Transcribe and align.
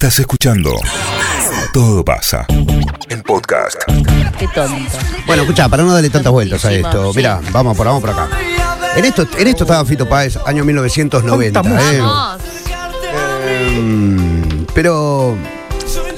Estás 0.00 0.18
escuchando 0.18 0.72
Todo 1.74 2.02
pasa. 2.02 2.46
El 3.10 3.22
podcast. 3.22 3.76
Qué 4.38 4.48
tonto. 4.48 4.96
Bueno, 5.26 5.42
escucha, 5.42 5.68
para 5.68 5.82
no 5.82 5.92
darle 5.92 6.08
tantas 6.08 6.32
vueltas 6.32 6.64
a 6.64 6.72
esto, 6.72 7.12
mira, 7.14 7.38
vamos 7.52 7.76
por, 7.76 7.84
vamos 7.84 8.00
por 8.00 8.08
acá. 8.08 8.30
En 8.96 9.04
esto, 9.04 9.26
en 9.36 9.46
esto 9.46 9.64
estaba 9.64 9.84
Fito 9.84 10.08
Páez, 10.08 10.38
año 10.46 10.64
1990. 10.64 11.60
¿eh? 11.66 12.00
Mm, 13.78 14.64
pero 14.72 15.36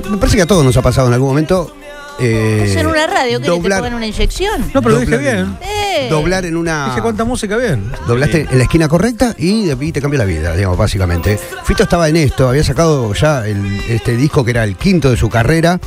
me 0.09 0.17
parece 0.17 0.37
que 0.37 0.43
a 0.43 0.47
todos 0.47 0.65
nos 0.65 0.77
ha 0.77 0.83
pasado 0.83 1.09
en 1.09 1.15
algún 1.15 1.31
momento. 1.31 1.75
Eh, 2.23 2.65
Eso 2.65 2.81
en 2.81 2.87
una 2.87 3.07
radio 3.07 3.39
que 3.39 3.45
te 3.45 3.51
doblar, 3.51 3.79
pongan 3.81 3.95
una 3.95 4.07
inyección. 4.07 4.71
No, 4.75 4.83
pero 4.83 4.95
lo 4.97 5.01
dije 5.01 5.17
bien. 5.19 5.57
Eh. 5.61 6.09
Doblar 6.11 6.45
en 6.47 6.57
una. 6.57 6.87
Dije 6.87 7.03
cuánta 7.03 7.25
música 7.25 7.57
bien. 7.57 7.91
Doblaste 8.07 8.47
en 8.51 8.59
la 8.59 8.65
esquina 8.65 8.89
correcta 8.89 9.35
y, 9.39 9.71
y 9.71 9.93
te 9.93 10.01
cambió 10.01 10.19
la 10.19 10.25
vida, 10.25 10.55
digamos, 10.55 10.77
básicamente. 10.79 11.39
Fito 11.65 11.83
estaba 11.83 12.09
en 12.09 12.17
esto, 12.17 12.49
había 12.49 12.65
sacado 12.65 13.13
ya 13.15 13.47
el- 13.47 13.81
este 13.89 14.17
disco 14.17 14.45
que 14.45 14.51
era 14.53 14.65
el 14.65 14.77
quinto 14.77 15.11
de 15.11 15.17
su 15.17 15.29
carrera, 15.29 15.79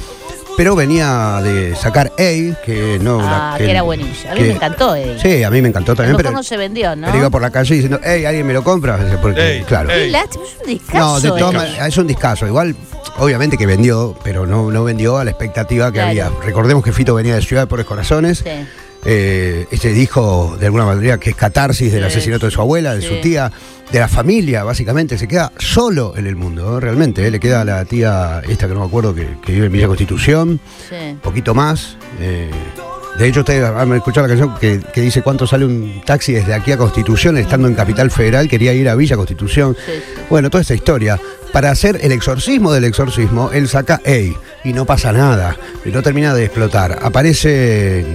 pero 0.58 0.74
venía 0.76 1.42
de 1.44 1.76
sacar 1.76 2.08
A, 2.14 2.16
que 2.64 2.98
no. 3.02 3.20
Ah, 3.22 3.56
que 3.58 3.70
era 3.70 3.82
buenísimo. 3.82 4.32
A 4.32 4.36
mí 4.36 4.42
que- 4.42 4.48
me 4.48 4.54
encantó, 4.54 4.96
eh. 4.96 5.18
Sí, 5.22 5.44
a 5.44 5.50
mí 5.50 5.62
me 5.62 5.68
encantó 5.70 5.96
también, 5.96 6.16
pero. 6.16 6.32
no 6.32 6.44
se 6.44 6.56
vendió, 6.56 6.96
¿no? 6.96 7.08
pero 7.08 7.18
iba 7.18 7.30
por 7.30 7.42
la 7.42 7.50
calle 7.52 7.74
diciendo, 7.76 8.00
hey, 8.04 8.24
¿alguien 8.26 8.48
me 8.48 8.54
lo 8.54 8.64
compra? 8.64 8.98
Porque, 9.22 9.58
Ey, 9.58 9.64
claro. 9.64 9.90
ey. 9.90 10.12
Qué 10.12 10.18
es 10.20 10.36
un 10.62 10.68
discazo. 10.68 10.98
No, 11.00 11.20
de 11.20 11.30
todas 11.30 11.54
maneras, 11.54 11.88
es 11.88 11.98
un 11.98 12.08
discazo. 12.08 12.48
Igual, 12.48 12.76
obviamente 13.18 13.58
que 13.58 13.66
vendió, 13.66 14.16
pero 14.24 14.46
no, 14.46 14.72
no 14.72 14.84
vendió 14.84 15.18
a 15.18 15.24
la 15.26 15.32
expectativa 15.32 15.88
que 15.92 15.96
Claro. 16.00 16.10
había. 16.10 16.30
Recordemos 16.44 16.84
que 16.84 16.92
Fito 16.94 17.14
venía 17.16 17.36
de 17.36 17.42
Ciudad 17.42 17.64
de 17.64 17.68
Pobres 17.68 17.86
Corazones. 17.86 18.40
Sí. 18.40 18.50
Eh, 19.08 19.68
este 19.70 19.90
disco, 19.94 20.58
de 20.60 20.66
alguna 20.66 20.86
manera, 20.86 21.20
que 21.20 21.30
es 21.30 21.36
catarsis 21.36 21.92
del 21.92 22.02
Sí, 22.04 22.08
asesinato 22.08 22.48
de 22.48 22.52
su 22.52 22.60
abuela, 22.60 22.96
de 22.96 23.02
sí. 23.02 23.08
su 23.08 23.22
tía, 23.22 23.52
de 23.92 24.00
la 24.00 24.08
familia, 24.08 24.64
básicamente. 24.64 25.18
Se 25.20 25.28
queda 25.28 25.52
solo 25.60 26.14
en 26.18 26.26
el 26.26 26.36
mundo, 26.36 26.64
¿no? 26.64 26.80
realmente. 26.80 27.26
¿eh? 27.26 27.30
Le 27.30 27.40
queda 27.40 27.62
a 27.62 27.66
la 27.66 27.86
tía, 27.86 28.42
esta 28.50 28.68
que 28.68 28.74
no 28.74 28.80
me 28.80 28.88
acuerdo, 28.88 29.14
que, 29.14 29.28
que 29.46 29.52
vive 29.52 29.68
en 29.68 29.72
Villa 29.72 29.88
Constitución, 29.88 30.60
un 30.92 31.20
poquito 31.20 31.54
más. 31.54 31.98
eh, 32.20 32.50
de 33.20 33.28
hecho, 33.30 33.42
ustedes 33.42 33.64
han 33.64 33.94
escuchado 33.94 34.28
la 34.28 34.36
canción 34.36 34.58
que, 34.60 34.82
que 34.94 35.00
dice 35.00 35.22
cuánto 35.22 35.48
sale 35.48 35.64
un 35.66 36.02
taxi 36.06 36.34
desde 36.34 36.54
aquí 36.54 36.74
a 36.74 36.78
Constitución, 36.78 37.38
estando 37.38 37.68
en 37.70 37.74
Capital 37.74 38.12
Federal, 38.12 38.50
quería 38.50 38.74
ir 38.74 38.90
a 38.90 38.96
Villa 38.96 39.16
Constitución. 39.16 39.78
Bueno, 40.30 40.50
toda 40.50 40.62
esta 40.64 40.74
historia. 40.76 41.18
Para 41.56 41.72
hacer 41.72 42.00
el 42.02 42.12
exorcismo 42.12 42.74
del 42.74 42.84
exorcismo, 42.84 43.50
él 43.54 43.70
saca 43.70 44.02
Ey 44.04 44.36
y 44.66 44.74
no 44.74 44.84
pasa 44.84 45.14
nada. 45.14 45.56
Y 45.86 45.90
no 45.90 46.02
termina 46.04 46.34
de 46.34 46.44
explotar. 46.44 47.00
Aparece 47.02 47.50
eh, 48.02 48.06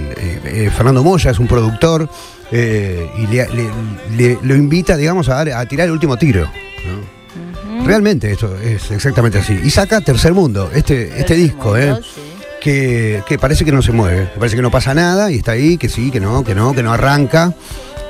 eh, 0.45 0.69
Fernando 0.77 1.03
Moya, 1.03 1.31
es 1.31 1.39
un 1.39 1.47
productor, 1.47 2.07
eh, 2.51 3.09
y 3.17 3.25
le, 3.25 3.47
le- 3.49 3.69
le- 4.15 4.37
lo 4.43 4.53
invita, 4.55 4.95
digamos, 4.95 5.27
a, 5.29 5.33
dar- 5.43 5.53
a 5.53 5.65
tirar 5.65 5.87
el 5.87 5.91
último 5.93 6.17
tiro. 6.17 6.43
¿no? 6.85 7.83
Realmente 7.87 8.31
esto 8.31 8.55
es 8.61 8.91
exactamente 8.91 9.39
así. 9.39 9.59
Y 9.63 9.71
saca 9.71 10.01
Tercer 10.01 10.33
Mundo, 10.33 10.69
este, 10.75 11.19
este 11.19 11.33
disco, 11.33 11.75
¿eh? 11.75 11.95
sí. 12.03 12.21
que, 12.61 13.23
que 13.27 13.39
parece 13.39 13.65
que 13.65 13.71
no 13.71 13.81
se 13.81 13.91
mueve, 13.91 14.29
que 14.35 14.37
parece 14.39 14.55
que 14.55 14.61
no 14.61 14.69
pasa 14.69 14.93
nada 14.93 15.31
y 15.31 15.37
está 15.37 15.53
ahí, 15.53 15.79
que 15.79 15.89
sí, 15.89 16.11
que 16.11 16.19
no, 16.19 16.43
que 16.43 16.53
no, 16.53 16.73
que 16.73 16.83
no 16.83 16.93
arranca. 16.93 17.55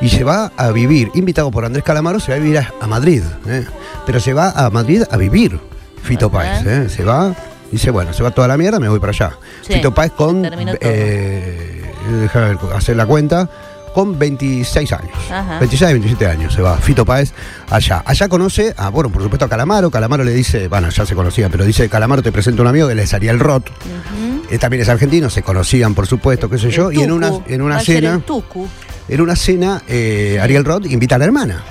Y 0.02 0.10
se 0.10 0.24
va 0.24 0.52
a 0.58 0.72
vivir, 0.72 1.12
invitado 1.14 1.52
por 1.52 1.64
Andrés 1.64 1.84
Calamaro, 1.84 2.20
se 2.20 2.32
va 2.32 2.38
a 2.38 2.40
vivir 2.40 2.58
a, 2.58 2.74
a 2.82 2.88
Madrid. 2.88 3.22
¿eh? 3.48 3.66
Pero 4.06 4.20
se 4.20 4.34
va 4.34 4.50
a 4.50 4.70
Madrid 4.72 5.04
a 5.10 5.18
vivir, 5.18 5.60
Fito 6.02 6.26
Ajá. 6.28 6.38
Páez. 6.38 6.66
¿eh? 6.66 6.90
Se 6.90 7.04
va, 7.04 7.36
dice, 7.72 7.92
bueno, 7.92 8.12
se 8.14 8.24
va 8.24 8.32
toda 8.32 8.48
la 8.48 8.58
mierda, 8.58 8.80
me 8.80 8.90
voy 8.90 9.00
para 9.00 9.12
allá. 9.12 9.32
Sí, 9.62 9.74
Fito 9.74 9.94
Páez 9.94 10.12
con, 10.14 10.42
todo. 10.42 10.52
eh, 10.82 11.84
déjame 12.22 12.58
hacer 12.76 12.96
la 12.96 13.06
cuenta, 13.06 13.48
con 13.94 14.18
26 14.18 14.92
años. 14.94 15.12
Ajá. 15.30 15.60
26, 15.60 15.92
27 15.92 16.26
años 16.28 16.54
se 16.54 16.62
va 16.64 16.78
Fito 16.78 17.06
Páez 17.06 17.32
allá. 17.70 18.02
Allá 18.04 18.28
conoce, 18.28 18.74
a, 18.78 18.90
bueno, 18.90 19.12
por 19.12 19.22
supuesto 19.22 19.46
a 19.46 19.50
Calamaro. 19.50 19.92
Calamaro 19.92 20.24
le 20.24 20.32
dice, 20.34 20.68
bueno, 20.68 20.90
ya 20.90 21.06
se 21.06 21.14
conocía, 21.14 21.48
pero 21.50 21.64
dice, 21.64 21.90
Calamaro 21.90 22.24
te 22.24 22.32
presenta 22.32 22.64
un 22.64 22.70
amigo 22.70 22.88
que 22.88 23.00
es 23.00 23.14
Ariel 23.14 23.40
Roth. 23.40 23.68
Él 24.50 24.58
también 24.60 24.82
es 24.82 24.90
argentino, 24.90 25.30
se 25.30 25.44
conocían, 25.44 25.94
por 25.94 26.08
supuesto, 26.08 26.50
qué 26.50 26.58
sé 26.58 26.72
yo. 26.72 26.90
El 26.90 26.98
Y 26.98 27.04
en 27.04 27.12
una, 27.12 27.32
en 27.48 27.62
una 27.62 27.80
cena, 27.80 28.16
el 28.16 28.24
tucu. 28.24 28.68
En 29.12 29.22
una 29.22 29.36
cena, 29.36 29.84
eh, 29.88 30.40
Ariel 30.42 30.66
Roth 30.66 30.86
invita 30.86 31.16
a 31.16 31.18
la 31.20 31.26
hermana, 31.26 31.64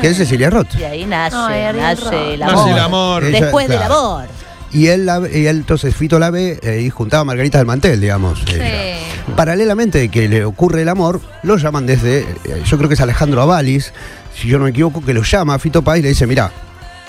que 0.00 0.08
es 0.10 0.16
Cecilia 0.16 0.50
Roth. 0.50 0.74
Y 0.78 0.84
ahí 0.84 1.04
nace, 1.06 1.36
Ay, 1.36 1.76
nace 1.76 2.04
Roth. 2.04 2.12
el 2.14 2.40
Nace 2.40 2.52
amor. 2.52 2.68
el 2.70 2.78
amor. 2.78 3.24
Ella- 3.24 3.40
Después 3.40 3.68
del 3.68 3.82
amor. 3.82 4.24
Y 4.72 4.86
él, 4.86 5.04
la- 5.06 5.20
y 5.30 5.46
él, 5.46 5.58
entonces 5.58 5.94
Fito 5.94 6.18
la 6.18 6.30
ve 6.30 6.58
eh, 6.62 6.80
y 6.80 6.88
juntaba 6.90 7.24
Margarita 7.24 7.58
del 7.58 7.66
Mantel, 7.66 8.00
digamos. 8.00 8.42
eh, 8.48 8.98
Paralelamente 9.36 9.98
de 9.98 10.08
que 10.08 10.28
le 10.28 10.44
ocurre 10.44 10.82
el 10.82 10.88
amor, 10.88 11.20
lo 11.42 11.56
llaman 11.56 11.86
desde, 11.86 12.20
eh, 12.20 12.62
yo 12.64 12.76
creo 12.78 12.88
que 12.88 12.94
es 12.94 13.00
Alejandro 13.00 13.42
Avalis, 13.42 13.92
si 14.34 14.48
yo 14.48 14.58
no 14.58 14.64
me 14.64 14.70
equivoco, 14.70 15.04
que 15.04 15.12
lo 15.14 15.22
llama 15.22 15.54
a 15.54 15.58
Fito 15.58 15.82
Páez 15.82 16.00
y 16.00 16.02
le 16.04 16.08
dice, 16.10 16.26
mira, 16.26 16.50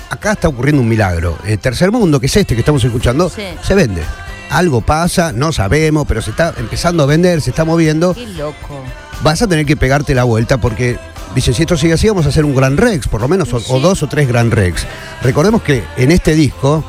acá 0.09 0.33
está 0.33 0.47
ocurriendo 0.49 0.81
un 0.81 0.89
milagro. 0.89 1.37
El 1.45 1.57
tercer 1.59 1.91
mundo, 1.91 2.19
que 2.19 2.25
es 2.27 2.35
este 2.35 2.53
que 2.53 2.59
estamos 2.61 2.83
escuchando, 2.83 3.29
Sí. 3.29 3.43
se 3.61 3.75
vende. 3.75 4.01
Algo 4.51 4.81
pasa, 4.81 5.31
no 5.31 5.51
sabemos, 5.51 6.05
pero 6.07 6.21
se 6.21 6.29
está 6.31 6.53
empezando 6.57 7.03
a 7.03 7.05
vender, 7.07 7.41
se 7.41 7.49
está 7.49 7.63
moviendo. 7.65 8.13
Qué 8.13 8.27
loco. 8.27 8.83
Vas 9.23 9.41
a 9.41 9.47
tener 9.47 9.65
que 9.65 9.77
pegarte 9.77 10.13
la 10.13 10.25
vuelta 10.25 10.57
porque, 10.59 10.99
dice, 11.33 11.53
si 11.53 11.63
esto 11.63 11.77
sigue 11.77 11.93
así, 11.93 12.07
vamos 12.09 12.25
a 12.25 12.29
hacer 12.29 12.45
un 12.45 12.55
Gran 12.55 12.77
Rex, 12.77 13.07
por 13.07 13.21
lo 13.21 13.27
menos, 13.27 13.53
o, 13.53 13.61
o 13.73 13.79
dos 13.79 14.03
o 14.03 14.07
tres 14.07 14.27
Gran 14.27 14.51
Rex. 14.51 14.85
Recordemos 15.21 15.63
que 15.63 15.83
en 15.97 16.11
este 16.11 16.35
disco, 16.35 16.83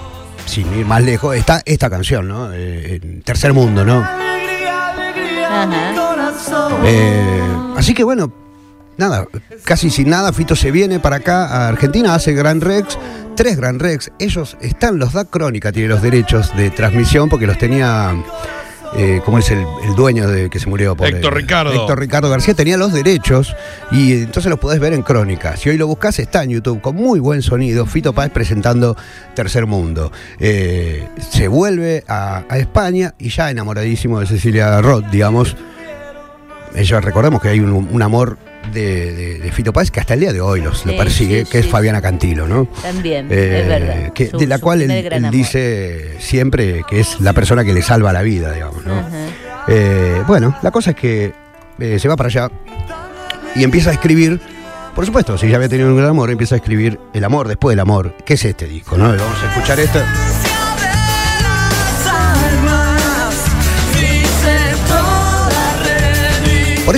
sin 0.44 0.72
ir 0.76 0.84
más 0.84 1.02
lejos, 1.02 1.36
está 1.36 1.62
esta 1.64 1.88
canción, 1.88 2.26
¿no? 2.28 2.52
Eh, 2.52 3.00
en 3.02 3.22
Tercer 3.22 3.52
Mundo, 3.52 3.84
¿no? 3.84 3.98
Ajá. 4.00 5.94
Eh, 6.84 7.40
así 7.76 7.94
que 7.94 8.04
bueno, 8.04 8.32
nada, 8.96 9.26
casi 9.64 9.90
sin 9.90 10.10
nada, 10.10 10.32
Fito 10.32 10.56
se 10.56 10.70
viene 10.70 11.00
para 11.00 11.16
acá 11.16 11.46
a 11.46 11.68
Argentina, 11.68 12.14
hace 12.14 12.32
Gran 12.32 12.60
Rex, 12.60 12.98
tres 13.36 13.56
Gran 13.56 13.78
Rex. 13.78 14.10
Ellos 14.18 14.56
están, 14.60 14.98
los 14.98 15.12
da 15.12 15.24
Crónica, 15.24 15.72
tiene 15.72 15.88
los 15.88 16.02
derechos 16.02 16.54
de 16.56 16.70
transmisión 16.70 17.28
porque 17.28 17.46
los 17.46 17.58
tenía. 17.58 18.14
Eh, 18.96 19.20
¿Cómo 19.24 19.38
es 19.38 19.50
el, 19.50 19.64
el 19.82 19.94
dueño 19.96 20.28
de 20.28 20.48
que 20.48 20.60
se 20.60 20.68
murió? 20.68 20.96
Por 20.96 21.08
Héctor 21.08 21.34
Ricardo. 21.34 21.72
Héctor 21.72 21.98
Ricardo 21.98 22.30
García 22.30 22.54
tenía 22.54 22.76
los 22.76 22.92
derechos 22.92 23.54
y 23.90 24.12
entonces 24.12 24.48
los 24.50 24.58
podés 24.60 24.78
ver 24.78 24.92
en 24.92 25.02
Crónica. 25.02 25.56
Si 25.56 25.68
hoy 25.68 25.76
lo 25.76 25.86
buscas, 25.88 26.18
está 26.20 26.44
en 26.44 26.50
YouTube 26.50 26.80
con 26.80 26.94
muy 26.94 27.18
buen 27.18 27.42
sonido. 27.42 27.86
Fito 27.86 28.12
Páez 28.12 28.30
presentando 28.30 28.96
Tercer 29.34 29.66
Mundo. 29.66 30.12
Eh, 30.38 31.08
se 31.30 31.48
vuelve 31.48 32.04
a, 32.06 32.44
a 32.48 32.58
España 32.58 33.14
y 33.18 33.30
ya 33.30 33.50
enamoradísimo 33.50 34.20
de 34.20 34.26
Cecilia 34.26 34.80
Roth, 34.80 35.06
digamos. 35.10 35.56
Ella, 36.74 37.00
recordemos 37.00 37.40
que 37.40 37.48
hay 37.48 37.60
un, 37.60 37.72
un 37.90 38.02
amor 38.02 38.36
de, 38.72 39.12
de- 39.12 39.38
de 39.38 39.52
Fito 39.52 39.72
Páez 39.72 39.90
que 39.90 40.00
hasta 40.00 40.14
el 40.14 40.20
día 40.20 40.32
de 40.32 40.40
hoy 40.40 40.60
los, 40.60 40.84
lo 40.86 40.96
persigue, 40.96 41.44
sí, 41.44 41.50
que 41.50 41.58
es 41.60 41.64
sí, 41.66 41.70
Fabiana 41.70 42.00
Cantilo, 42.02 42.46
¿no? 42.48 42.66
También, 42.82 43.26
Eh, 43.30 43.60
es 43.62 43.68
verdad. 43.68 44.12
que- 44.12 44.28
Su- 44.30 44.38
de 44.38 44.46
la 44.46 44.58
cual 44.58 44.82
él, 44.82 45.30
dice 45.30 46.16
siempre 46.18 46.82
que 46.88 47.00
es 47.00 47.20
la 47.20 47.32
persona 47.32 47.64
que 47.64 47.72
le 47.74 47.82
salva 47.82 48.12
la 48.12 48.22
vida, 48.22 48.52
digamos, 48.52 48.84
¿no? 48.84 49.04
Eh, 49.68 50.22
bueno, 50.26 50.56
la 50.62 50.70
cosa 50.70 50.90
es 50.90 50.96
que 50.96 51.32
eh, 51.78 51.98
se 51.98 52.08
va 52.08 52.16
para 52.16 52.28
allá 52.28 52.50
y 53.56 53.64
empieza 53.64 53.90
a 53.90 53.92
escribir. 53.94 54.40
Por 54.94 55.04
supuesto, 55.06 55.36
si 55.36 55.48
ya 55.48 55.56
había 55.56 55.68
tenido 55.68 55.88
un 55.88 55.96
gran 55.96 56.10
amor, 56.10 56.30
empieza 56.30 56.54
a 56.54 56.58
escribir 56.58 57.00
el 57.14 57.24
amor 57.24 57.48
después 57.48 57.72
del 57.72 57.80
amor, 57.80 58.14
que 58.24 58.34
es 58.34 58.44
este 58.44 58.66
disco, 58.66 58.96
¿no? 58.96 59.08
Vamos 59.08 59.42
a 59.42 59.52
escuchar 59.52 59.80
esto. 59.80 59.98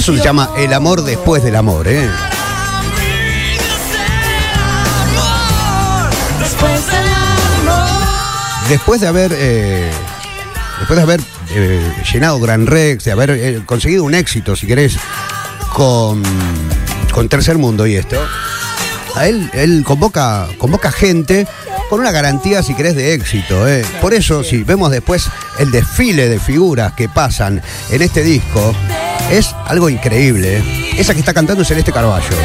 Eso 0.06 0.16
se 0.16 0.22
llama 0.22 0.50
El 0.56 0.72
amor 0.72 1.02
después 1.02 1.42
del 1.42 1.56
amor, 1.56 1.88
¿eh? 1.88 2.08
Después 8.68 9.00
de 9.00 9.08
haber, 9.08 9.32
eh, 9.34 9.90
después 10.78 10.96
de 10.96 11.02
haber 11.02 11.20
eh, 11.50 11.92
llenado 12.12 12.38
Gran 12.38 12.68
Rex, 12.68 13.02
de 13.02 13.10
haber 13.10 13.30
eh, 13.30 13.62
conseguido 13.66 14.04
un 14.04 14.14
éxito, 14.14 14.54
si 14.54 14.68
querés, 14.68 14.96
con, 15.74 16.22
con 17.12 17.28
Tercer 17.28 17.58
Mundo 17.58 17.84
y 17.84 17.96
esto, 17.96 18.24
a 19.16 19.26
él, 19.26 19.50
él 19.54 19.82
convoca, 19.84 20.46
convoca 20.56 20.92
gente 20.92 21.48
con 21.90 21.98
una 21.98 22.12
garantía, 22.12 22.62
si 22.62 22.74
querés, 22.74 22.94
de 22.94 23.12
éxito. 23.12 23.66
¿eh? 23.66 23.84
Por 24.00 24.14
eso, 24.14 24.44
si 24.44 24.62
vemos 24.62 24.92
después 24.92 25.28
el 25.58 25.72
desfile 25.72 26.28
de 26.28 26.38
figuras 26.38 26.92
que 26.92 27.08
pasan 27.08 27.60
en 27.90 28.02
este 28.02 28.22
disco, 28.22 28.72
es 29.30 29.54
algo 29.66 29.88
increíble. 29.88 30.58
¿eh? 30.58 30.94
Esa 30.98 31.12
que 31.14 31.20
está 31.20 31.34
cantando 31.34 31.62
es 31.62 31.68
Celeste 31.68 31.92
Carballo. 31.92 32.36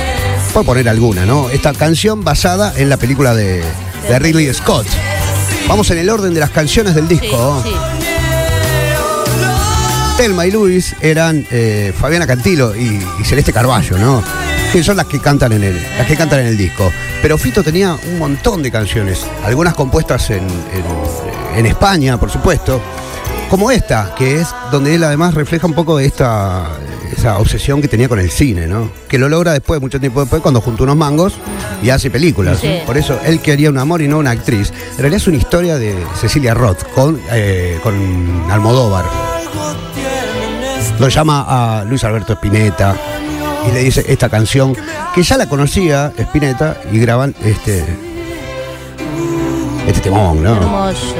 Puedo 0.53 0.65
poner 0.65 0.89
alguna, 0.89 1.25
¿no? 1.25 1.49
Esta 1.49 1.73
canción 1.73 2.23
basada 2.23 2.73
en 2.75 2.89
la 2.89 2.97
película 2.97 3.33
de, 3.33 3.63
de 4.07 4.19
Ridley 4.19 4.53
Scott. 4.53 4.85
Vamos 5.67 5.89
en 5.91 5.99
el 5.99 6.09
orden 6.09 6.33
de 6.33 6.39
las 6.39 6.49
canciones 6.49 6.95
del 6.95 7.07
Sí, 7.07 7.15
disco. 7.19 7.61
sí. 7.63 7.71
Telma 10.17 10.45
y 10.45 10.51
Luis 10.51 10.95
eran 11.01 11.45
eh, 11.49 11.93
Fabiana 11.99 12.27
Cantilo 12.27 12.75
y, 12.75 13.01
y 13.19 13.23
Celeste 13.23 13.53
Carballo, 13.53 13.97
¿no? 13.97 14.23
Que 14.71 14.83
son 14.83 14.97
las 14.97 15.05
que 15.07 15.19
cantan 15.19 15.51
en 15.53 15.63
el, 15.63 15.81
las 15.97 16.05
que 16.05 16.15
cantan 16.15 16.41
en 16.41 16.47
el 16.47 16.57
disco. 16.57 16.91
Pero 17.21 17.37
Fito 17.37 17.63
tenía 17.63 17.93
un 17.95 18.19
montón 18.19 18.61
de 18.61 18.71
canciones, 18.71 19.25
algunas 19.43 19.73
compuestas 19.73 20.29
en, 20.29 20.43
en- 20.43 21.57
en 21.57 21.65
España, 21.65 22.17
por 22.19 22.29
supuesto, 22.31 22.81
como 23.51 23.69
esta, 23.69 24.15
que 24.15 24.39
es 24.39 24.47
donde 24.71 24.95
él 24.95 25.03
además 25.03 25.33
refleja 25.33 25.67
un 25.67 25.73
poco 25.73 25.99
esta 25.99 26.69
esa 27.11 27.37
obsesión 27.37 27.81
que 27.81 27.89
tenía 27.89 28.07
con 28.07 28.17
el 28.17 28.31
cine, 28.31 28.65
¿no? 28.65 28.89
Que 29.09 29.19
lo 29.19 29.27
logra 29.27 29.51
después, 29.51 29.81
mucho 29.81 29.99
tiempo 29.99 30.21
después, 30.21 30.41
cuando 30.41 30.61
junta 30.61 30.83
unos 30.83 30.95
mangos 30.95 31.33
y 31.83 31.89
hace 31.89 32.09
películas. 32.09 32.59
Sí. 32.61 32.79
Por 32.85 32.97
eso 32.97 33.19
él 33.25 33.41
quería 33.41 33.69
un 33.69 33.77
amor 33.77 34.01
y 34.01 34.07
no 34.07 34.19
una 34.19 34.31
actriz. 34.31 34.71
En 34.91 34.99
realidad 34.99 35.17
es 35.17 35.27
una 35.27 35.35
historia 35.35 35.77
de 35.77 35.93
Cecilia 36.15 36.53
Roth 36.53 36.81
con, 36.95 37.19
eh, 37.29 37.77
con 37.83 37.93
Almodóvar. 38.49 39.03
Lo 40.97 41.09
llama 41.09 41.45
a 41.49 41.83
Luis 41.83 42.05
Alberto 42.05 42.31
Spinetta 42.31 42.95
y 43.67 43.73
le 43.73 43.83
dice 43.83 44.05
esta 44.07 44.29
canción 44.29 44.73
que 45.13 45.23
ya 45.23 45.35
la 45.35 45.49
conocía 45.49 46.13
Spinetta 46.17 46.77
y 46.89 46.99
graban 46.99 47.35
este 47.43 47.83
este 49.85 49.99
temón, 49.99 50.41
¿no? 50.41 50.55
Hermoso. 50.55 51.15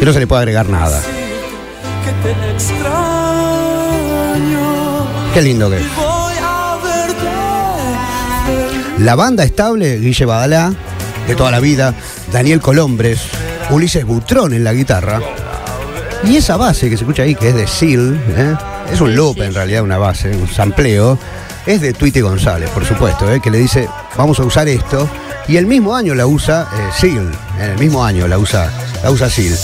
Que 0.00 0.06
no 0.06 0.12
se 0.14 0.20
le 0.20 0.26
puede 0.26 0.40
agregar 0.40 0.70
nada. 0.70 1.02
Que 2.04 2.12
te 2.22 2.32
extraño. 2.52 2.84
Qué 5.32 5.42
lindo 5.42 5.70
que 5.70 5.78
es. 5.78 5.96
Voy 5.96 6.34
a 6.40 6.78
verte. 6.82 7.28
La 8.98 9.14
banda 9.14 9.44
estable, 9.44 9.98
Guille 9.98 10.26
Badalá, 10.26 10.72
de 11.26 11.34
toda 11.34 11.50
la 11.50 11.60
vida, 11.60 11.94
Daniel 12.32 12.60
Colombres, 12.60 13.22
Ulises 13.70 14.04
Butrón 14.04 14.52
en 14.52 14.64
la 14.64 14.72
guitarra. 14.72 15.20
Y 16.24 16.36
esa 16.36 16.56
base 16.56 16.88
que 16.88 16.96
se 16.96 17.04
escucha 17.04 17.22
ahí, 17.22 17.34
que 17.34 17.48
es 17.50 17.54
de 17.54 17.66
Seal, 17.66 18.20
¿eh? 18.36 18.54
es 18.92 19.00
un 19.00 19.14
loop 19.14 19.40
en 19.42 19.54
realidad, 19.54 19.82
una 19.82 19.98
base, 19.98 20.30
un 20.30 20.48
sampleo, 20.48 21.18
es 21.66 21.80
de 21.80 21.92
Tweety 21.92 22.20
González, 22.20 22.70
por 22.70 22.84
supuesto, 22.84 23.30
¿eh? 23.30 23.40
que 23.40 23.50
le 23.50 23.58
dice, 23.58 23.88
vamos 24.16 24.38
a 24.40 24.44
usar 24.44 24.68
esto. 24.68 25.08
Y 25.48 25.56
el 25.58 25.66
mismo 25.66 25.94
año 25.94 26.14
la 26.14 26.26
usa 26.26 26.66
eh, 26.74 26.88
Seal, 26.98 27.30
en 27.60 27.70
el 27.70 27.78
mismo 27.78 28.02
año 28.02 28.26
la 28.26 28.38
usa, 28.38 28.70
la 29.02 29.10
usa 29.10 29.28
Seal. 29.28 29.54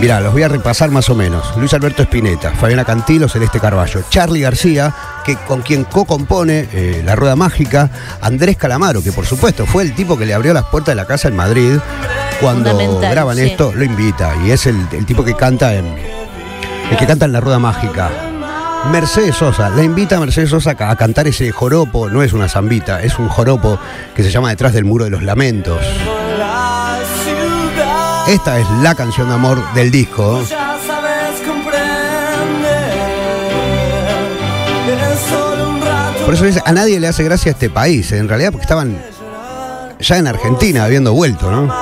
Mirá, 0.00 0.20
los 0.20 0.32
voy 0.32 0.42
a 0.42 0.48
repasar 0.48 0.90
más 0.90 1.08
o 1.08 1.14
menos. 1.14 1.56
Luis 1.56 1.72
Alberto 1.74 2.02
Spinetta, 2.02 2.52
Fabiana 2.52 2.84
Cantilo, 2.84 3.28
Celeste 3.28 3.60
Carballo, 3.60 4.02
Charlie 4.10 4.40
García, 4.40 4.94
que 5.24 5.36
con 5.36 5.62
quien 5.62 5.84
co-compone 5.84 6.68
eh, 6.72 7.02
La 7.04 7.16
Rueda 7.16 7.36
Mágica, 7.36 7.90
Andrés 8.20 8.56
Calamaro, 8.56 9.02
que 9.02 9.12
por 9.12 9.26
supuesto 9.26 9.66
fue 9.66 9.82
el 9.82 9.94
tipo 9.94 10.18
que 10.18 10.26
le 10.26 10.34
abrió 10.34 10.52
las 10.52 10.64
puertas 10.64 10.92
de 10.92 10.96
la 10.96 11.06
casa 11.06 11.28
en 11.28 11.36
Madrid. 11.36 11.78
Cuando 12.40 12.98
graban 13.00 13.36
sí. 13.36 13.44
esto, 13.44 13.72
lo 13.74 13.84
invita. 13.84 14.34
Y 14.44 14.50
es 14.50 14.66
el, 14.66 14.76
el 14.92 15.06
tipo 15.06 15.24
que 15.24 15.34
canta 15.34 15.74
en. 15.74 15.86
El 16.90 16.96
que 16.96 17.06
canta 17.06 17.24
en 17.24 17.32
La 17.32 17.40
Rueda 17.40 17.58
Mágica. 17.58 18.10
Mercedes 18.90 19.34
Sosa, 19.34 19.68
la 19.70 19.82
invita 19.82 20.16
a 20.16 20.20
Mercedes 20.20 20.50
Sosa 20.50 20.76
a 20.78 20.96
cantar 20.96 21.26
ese 21.26 21.50
joropo, 21.50 22.08
no 22.08 22.22
es 22.22 22.32
una 22.32 22.48
zambita, 22.48 23.02
es 23.02 23.18
un 23.18 23.28
joropo 23.28 23.80
que 24.14 24.22
se 24.22 24.30
llama 24.30 24.50
Detrás 24.50 24.72
del 24.74 24.84
Muro 24.84 25.04
de 25.04 25.10
los 25.10 25.24
Lamentos. 25.24 25.80
Esta 28.28 28.58
es 28.58 28.68
la 28.82 28.94
canción 28.94 29.28
de 29.28 29.34
amor 29.34 29.62
del 29.74 29.90
disco. 29.90 30.42
Ya 30.42 30.78
sabes. 30.86 31.16
Por 36.26 36.34
eso 36.34 36.44
dice, 36.44 36.60
a 36.64 36.72
nadie 36.72 36.98
le 36.98 37.06
hace 37.06 37.22
gracia 37.22 37.52
este 37.52 37.70
país, 37.70 38.10
en 38.10 38.28
realidad 38.28 38.50
porque 38.50 38.64
estaban 38.64 39.00
ya 40.00 40.16
en 40.16 40.26
Argentina 40.26 40.84
habiendo 40.84 41.12
vuelto, 41.12 41.48
¿no? 41.52 41.72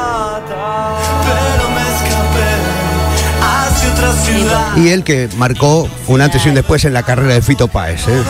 Y 4.76 4.88
él 4.88 5.02
que 5.02 5.30
marcó 5.38 5.88
un 6.08 6.20
antes 6.20 6.44
y 6.44 6.50
un 6.50 6.56
después 6.56 6.84
en 6.84 6.92
la 6.92 7.02
carrera 7.02 7.32
de 7.32 7.40
Fito 7.40 7.68
Páez. 7.68 8.06
¿eh? 8.06 8.22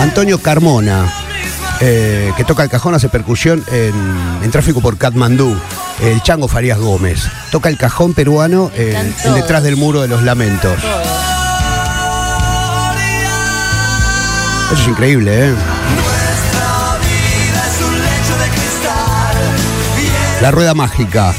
Antonio 0.00 0.40
Carmona, 0.40 1.12
eh, 1.80 2.32
que 2.36 2.44
toca 2.44 2.62
el 2.62 2.70
cajón, 2.70 2.94
hace 2.94 3.08
percusión 3.08 3.64
en, 3.70 3.94
en 4.42 4.50
tráfico 4.50 4.80
por 4.80 4.96
Katmandú. 4.98 5.56
El 6.02 6.22
Chango 6.22 6.48
Farías 6.48 6.78
Gómez. 6.78 7.22
Toca 7.50 7.68
el 7.68 7.78
cajón 7.78 8.12
peruano 8.12 8.70
en, 8.74 9.14
detrás 9.34 9.62
del 9.62 9.76
muro 9.76 10.02
de 10.02 10.08
los 10.08 10.22
lamentos. 10.22 10.76
Eso 14.72 14.82
es 14.82 14.88
increíble, 14.88 15.48
¿eh? 15.48 15.54
La 20.42 20.50
rueda 20.50 20.74
mágica. 20.74 21.32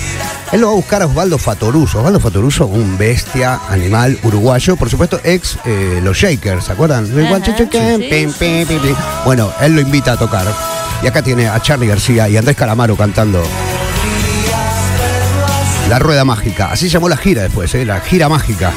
Él 0.52 0.62
lo 0.62 0.68
va 0.68 0.74
a 0.74 0.76
buscar 0.76 1.02
a 1.02 1.08
Osvaldo 1.08 1.38
Fatoruso. 1.38 2.00
Osvaldo 2.00 2.20
Fatoruso, 2.20 2.66
un 2.68 2.98
bestia, 2.98 3.60
animal 3.70 4.18
uruguayo, 4.24 4.76
por 4.78 4.90
supuesto, 4.90 5.20
ex 5.24 5.58
eh, 5.66 6.00
los 6.02 6.18
Shakers, 6.18 6.66
¿se 6.66 6.72
acuerdan? 6.72 7.06
Ajá, 7.06 7.42
sí, 7.46 7.52
Pim, 7.66 8.32
pim, 8.34 8.66
pim, 8.66 8.80
pim. 8.82 8.96
Bueno, 9.26 9.52
él 9.62 9.74
lo 9.74 9.82
invita 9.82 10.14
a 10.14 10.18
tocar. 10.18 10.48
Y 11.04 11.08
acá 11.08 11.22
tiene 11.22 11.48
a 11.48 11.60
Charlie 11.62 11.88
García 11.88 12.30
y 12.30 12.38
Andrés 12.38 12.56
Calamaro 12.56 12.96
cantando 12.96 13.44
La 15.90 16.00
Rueda 16.00 16.24
Mágica. 16.26 16.72
Así 16.72 16.90
llamó 16.90 17.10
la 17.10 17.18
gira 17.18 17.44
después, 17.44 17.74
¿eh? 17.76 17.86
la 17.86 18.00
gira 18.00 18.30
mágica. 18.30 18.72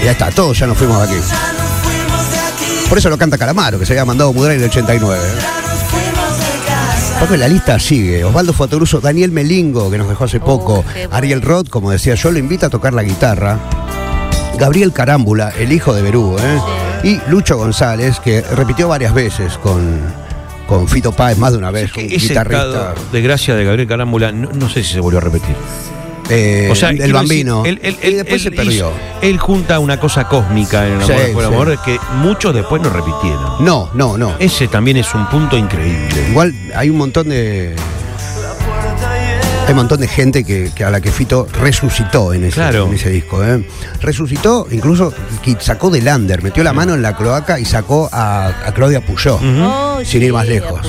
ya. 0.00 0.04
Y 0.04 0.08
está, 0.08 0.30
todos 0.30 0.58
ya 0.58 0.66
nos 0.66 0.78
fuimos 0.78 0.98
de 0.98 1.04
aquí. 1.04 1.26
Ya 1.28 1.52
nos 1.52 1.70
fuimos 1.82 2.30
de 2.30 2.38
aquí. 2.38 2.86
Por 2.88 2.98
eso 2.98 3.10
lo 3.10 3.18
canta 3.18 3.38
Calamaro, 3.38 3.78
que 3.78 3.86
se 3.86 3.92
había 3.92 4.04
mandado 4.04 4.30
a 4.30 4.32
mudar 4.32 4.52
en 4.52 4.60
el 4.60 4.68
89. 4.68 5.18
¿eh? 5.22 5.69
La 7.38 7.48
lista 7.48 7.78
sigue. 7.78 8.24
Osvaldo 8.24 8.52
Fatoruso, 8.52 9.00
Daniel 9.00 9.30
Melingo, 9.30 9.90
que 9.90 9.98
nos 9.98 10.08
dejó 10.08 10.24
hace 10.24 10.40
poco. 10.40 10.82
qué 10.92 11.06
bueno. 11.06 11.16
Ariel 11.16 11.42
Roth, 11.42 11.68
como 11.68 11.90
decía 11.90 12.14
yo, 12.16 12.30
lo 12.32 12.38
invita 12.38 12.66
a 12.66 12.70
tocar 12.70 12.92
la 12.92 13.02
guitarra. 13.02 13.58
Gabriel 14.58 14.92
Carámbula, 14.92 15.50
el 15.58 15.72
hijo 15.72 15.94
de 15.94 16.02
Berú, 16.02 16.36
¿eh? 16.38 16.60
Y 17.04 17.30
Lucho 17.30 17.56
González, 17.56 18.18
que 18.20 18.42
repitió 18.42 18.88
varias 18.88 19.14
veces 19.14 19.56
con, 19.58 19.98
con 20.66 20.88
Fito 20.88 21.12
Páez, 21.12 21.38
más 21.38 21.52
de 21.52 21.58
una 21.58 21.70
vez, 21.70 21.94
un 21.96 22.02
Ese 22.04 22.16
guitarrista. 22.28 22.94
de 23.12 23.22
gracia 23.22 23.54
de 23.54 23.64
Gabriel 23.64 23.88
Carámbula, 23.88 24.32
no, 24.32 24.50
no 24.52 24.68
sé 24.68 24.82
si 24.82 24.94
se 24.94 25.00
volvió 25.00 25.18
a 25.18 25.22
repetir. 25.22 25.54
Eh, 26.30 26.68
O 26.70 26.74
sea, 26.74 26.90
el 26.90 27.12
bambino. 27.12 27.62
decir, 27.62 27.80
él, 27.82 27.96
él- 28.02 28.12
y 28.12 28.14
después 28.16 28.34
él 28.34 28.40
se 28.40 28.50
perdió. 28.52 28.92
él 29.20 29.38
junta 29.38 29.78
una 29.78 29.98
cosa 30.00 30.28
cósmica 30.28 30.86
en 30.86 30.94
el 30.94 31.02
amor 31.02 31.16
Sí, 31.26 31.32
por 31.32 31.42
sí. 31.42 31.48
amor 31.52 31.78
que 31.84 31.98
muchos 32.22 32.54
después 32.54 32.80
no 32.82 32.90
repitieron. 32.90 33.64
No, 33.64 33.90
no, 33.94 34.16
no. 34.16 34.34
Ese 34.38 34.68
también 34.68 34.96
es 34.96 35.12
un 35.14 35.26
punto 35.28 35.56
increíble. 35.56 36.28
Igual 36.30 36.54
hay 36.74 36.90
un 36.90 36.96
montón 36.98 37.28
de. 37.28 37.74
Hay 39.70 39.74
un 39.74 39.76
montón 39.78 40.00
de 40.00 40.08
gente 40.08 40.42
que, 40.42 40.72
que 40.74 40.82
a 40.84 40.90
la 40.90 41.00
que 41.00 41.12
Fito 41.12 41.46
resucitó 41.60 42.32
en 42.32 42.42
ese, 42.42 42.54
Claro. 42.56 42.86
en 42.88 42.94
ese 42.94 43.08
disco. 43.08 43.44
¿eh? 43.44 43.64
Resucitó, 44.00 44.66
incluso 44.68 45.14
sacó 45.60 45.90
del 45.90 46.08
under, 46.08 46.42
metió 46.42 46.64
la 46.64 46.72
mano 46.72 46.94
en 46.94 47.02
la 47.02 47.16
cloaca 47.16 47.60
y 47.60 47.64
sacó 47.64 48.08
a, 48.12 48.48
a 48.48 48.74
Claudia 48.74 49.00
Puyó. 49.00 49.36
Oh, 49.40 50.00
Sin 50.04 50.24
ir 50.24 50.32
más 50.32 50.48
lejos. 50.48 50.80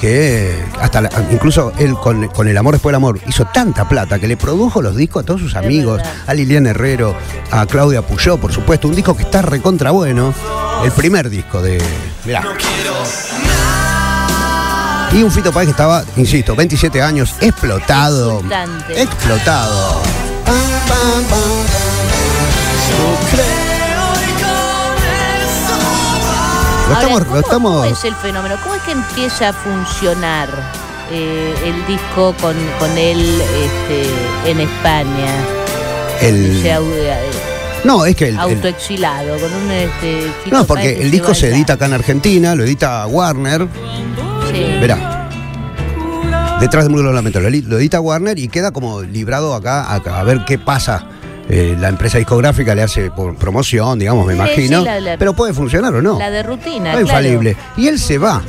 Que 0.00 0.54
hasta 0.80 1.00
la- 1.00 1.10
incluso 1.32 1.72
él 1.80 1.94
con, 1.94 2.28
con 2.28 2.46
El 2.46 2.56
Amor 2.56 2.74
Después 2.74 2.92
del 2.92 2.96
Amor 2.96 3.18
hizo 3.26 3.44
tanta 3.52 3.88
plata 3.88 4.20
que 4.20 4.28
le 4.28 4.36
produjo 4.36 4.80
los 4.82 4.94
discos 4.94 5.24
a 5.24 5.26
todos 5.26 5.40
sus 5.40 5.56
amigos, 5.56 6.00
a 6.24 6.32
Liliana 6.32 6.70
Herrero, 6.70 7.16
a 7.50 7.66
Claudia 7.66 8.02
Puyó, 8.02 8.38
por 8.38 8.52
supuesto. 8.52 8.86
Un 8.86 8.94
disco 8.94 9.16
que 9.16 9.24
está 9.24 9.42
recontra 9.42 9.90
bueno. 9.90 10.32
El 10.84 10.92
primer 10.92 11.28
disco 11.28 11.60
de. 11.60 11.82
Mirá. 12.24 12.42
Y 15.14 15.22
un 15.22 15.30
Fito 15.30 15.52
Páez 15.52 15.66
que 15.66 15.70
estaba, 15.72 16.04
insisto, 16.16 16.56
27 16.56 17.02
años, 17.02 17.34
explotado. 17.40 18.36
Exultante. 18.36 19.02
Explotado. 19.02 20.00
Pam, 20.46 20.56
pam, 20.88 21.24
pam. 21.24 21.42
Lo 26.88 26.96
Ahora, 26.96 27.00
estamos, 27.08 27.20
lo 27.20 27.26
¿cómo- 27.26 27.38
estamos. 27.40 27.72
¿Cómo 27.72 27.84
es 27.84 28.04
el 28.04 28.14
fenómeno? 28.16 28.56
¿Cómo 28.62 28.74
es 28.74 28.82
que 28.82 28.92
empieza 28.92 29.50
a 29.50 29.52
funcionar 29.52 30.48
eh, 31.10 31.54
el 31.64 31.86
disco 31.86 32.34
con, 32.40 32.54
con 32.78 32.96
él 32.98 33.40
este, 33.40 34.50
en 34.50 34.60
España? 34.60 35.30
el- 36.20 36.62
eh, 36.64 37.30
no, 37.84 38.04
es 38.06 38.14
que 38.16 38.28
el, 38.28 38.34
el- 38.34 38.40
autoexilado, 38.40 39.38
con 39.38 39.52
un 39.52 39.70
este, 39.70 40.32
no, 40.50 40.64
porque 40.66 40.94
que 40.96 41.02
el 41.02 41.10
disco 41.10 41.34
se 41.34 41.48
edita 41.48 41.74
acá 41.74 41.86
en 41.86 41.94
Argentina, 41.94 42.54
lo 42.54 42.64
edita 42.64 43.06
Warner. 43.06 43.66
Sí. 44.52 44.78
Verá. 44.80 45.28
Detrás 46.60 46.84
del 46.84 46.90
muro 46.90 47.02
de 47.02 47.06
los 47.06 47.14
lamentos. 47.14 47.42
Lo, 47.42 47.78
edita 47.78 48.00
Warner 48.00 48.38
y 48.38 48.48
queda 48.48 48.70
como 48.70 49.02
librado 49.02 49.54
acá 49.54 49.82
a, 49.84 49.96
a 49.96 50.22
ver 50.24 50.44
qué 50.46 50.58
pasa. 50.58 51.04
Eh, 51.48 51.76
la 51.78 51.88
empresa 51.88 52.18
discográfica 52.18 52.74
le 52.74 52.82
hace 52.82 53.10
por 53.10 53.34
promoción, 53.34 53.98
digamos, 53.98 54.24
me 54.26 54.32
Sí, 54.34 54.38
imagino. 54.38 54.78
sí, 54.80 54.84
la- 54.84 55.00
la- 55.00 55.18
pero 55.18 55.32
puede 55.34 55.52
funcionar 55.52 55.92
o 55.94 56.00
no. 56.00 56.18
La 56.18 56.30
de 56.30 56.42
rutina, 56.44 56.92
No 56.92 56.98
es 57.00 57.04
claro. 57.04 57.20
infalible. 57.26 57.56
Y 57.76 57.88
él 57.88 57.98
se 57.98 58.16
va. 58.18 58.40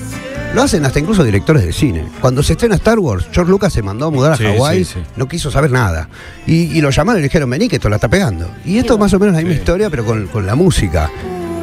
Lo 0.54 0.62
hacen 0.62 0.86
hasta 0.86 1.00
incluso 1.00 1.24
directores 1.24 1.66
de 1.66 1.74
cine. 1.74 2.06
Cuando 2.22 2.44
se 2.44 2.54
estrena 2.54 2.76
Star 2.76 3.00
Wars, 3.00 3.26
George 3.32 3.50
Lucas 3.50 3.74
se 3.74 3.82
mandó 3.82 4.06
a 4.06 4.12
mudar 4.12 4.34
a 4.34 4.38
Sí, 4.38 4.44
Hawái, 4.44 4.86
sí, 4.86 4.92
sí. 4.94 5.00
no 5.16 5.28
quiso 5.28 5.50
saber 5.50 5.72
nada. 5.72 6.08
Y, 6.46 6.66
y 6.78 6.82
lo 6.82 6.92
llamaron 6.92 7.20
y 7.20 7.24
le 7.24 7.30
dijeron, 7.30 7.50
vení 7.50 7.68
que 7.68 7.78
esto 7.78 7.90
la 7.90 7.96
está 7.96 8.08
pegando. 8.08 8.48
Y 8.64 8.78
esto 8.78 8.94
es 8.94 9.00
más 9.00 9.12
o 9.14 9.20
menos 9.20 9.34
la 9.34 9.42
misma 9.42 9.56
historia, 9.56 9.90
pero 9.90 10.06
con, 10.06 10.28
con 10.28 10.46
la 10.46 10.54
música. 10.54 11.10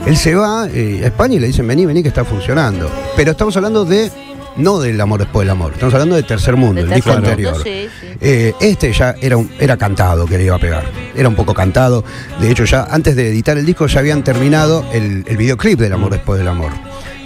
Él 0.06 0.16
se 0.16 0.34
va 0.34 0.66
eh, 0.68 1.02
a 1.04 1.06
España 1.06 1.36
y 1.36 1.38
le 1.38 1.46
dicen, 1.46 1.68
vení, 1.68 1.86
vení 1.86 2.02
que 2.02 2.08
está 2.08 2.24
funcionando. 2.24 2.90
Pero 3.14 3.30
estamos 3.30 3.56
hablando 3.56 3.84
de, 3.84 4.10
no 4.56 4.78
del 4.80 5.00
amor 5.00 5.20
después 5.20 5.44
del 5.46 5.50
amor, 5.50 5.72
estamos 5.72 5.94
hablando 5.94 6.16
de 6.16 6.22
Tercer 6.22 6.56
Mundo, 6.56 6.82
De 6.82 6.88
el 6.88 6.94
disco 6.94 7.12
anterior. 7.12 7.56
sí, 7.62 7.88
sí. 8.00 8.06
Eh, 8.20 8.52
este 8.60 8.92
ya 8.92 9.14
era, 9.20 9.36
un- 9.36 9.50
era 9.58 9.76
cantado 9.76 10.26
que 10.26 10.36
le 10.38 10.44
iba 10.44 10.56
a 10.56 10.58
pegar. 10.58 10.84
Era 11.14 11.28
un 11.28 11.34
poco 11.34 11.54
cantado. 11.54 12.04
De 12.40 12.50
hecho, 12.50 12.64
ya 12.64 12.86
antes 12.90 13.16
de 13.16 13.28
editar 13.28 13.56
el 13.56 13.64
disco 13.66 13.86
ya 13.86 14.00
habían 14.00 14.22
terminado 14.24 14.84
el, 14.92 15.24
el 15.26 15.36
videoclip 15.36 15.78
del 15.78 15.92
amor 15.92 16.10
después 16.12 16.38
del 16.38 16.48
amor. 16.48 16.72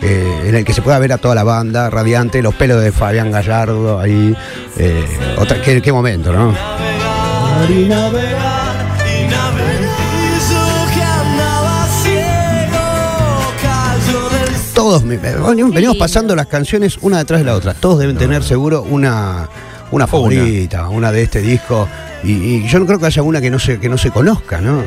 eh, 0.02 0.43
en 0.49 0.54
el 0.54 0.64
que 0.66 0.75
se 0.75 0.83
pueda 0.83 0.99
ver 0.99 1.12
a 1.12 1.19
toda 1.19 1.35
la 1.35 1.45
banda 1.45 1.88
radiante, 1.88 2.43
los 2.43 2.54
pelos 2.54 2.83
de 2.83 2.93
Fabián 2.93 3.31
Gallardo 3.31 3.99
ahí. 3.99 4.37
eh, 4.76 5.04
otra, 5.38 5.62
qué, 5.62 5.81
qué 5.81 5.93
momento, 5.93 6.31
¿no? 6.33 6.54
Todos, 15.03 15.73
venimos 15.73 15.97
pasando 15.97 16.35
las 16.37 16.47
canciones 16.47 16.99
una 17.01 17.19
detrás 17.19 17.41
de 17.41 17.47
la 17.47 17.55
otra. 17.55 17.75
Todos 17.75 17.99
deben 17.99 18.17
tener 18.17 18.43
seguro 18.43 18.83
una, 18.83 19.49
una 19.91 20.07
favorita, 20.07 20.89
una 20.89 21.11
de 21.13 21.23
este 21.23 21.41
disco. 21.41 21.89
Y, 22.23 22.33
y 22.33 22.69
yo 22.69 22.79
no 22.79 22.87
creo 22.87 22.99
que 22.99 23.07
haya 23.07 23.23
una 23.23 23.41
que 23.41 23.51
no 23.51 23.59
se, 23.59 23.79
que 23.79 23.89
no 23.91 23.99
se 23.99 24.11
conozca, 24.11 24.59
¿no? 24.61 24.83